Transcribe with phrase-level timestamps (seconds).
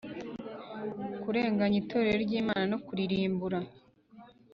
[1.21, 3.59] Kurenganya Itorero Ry Imana No Kuririmbura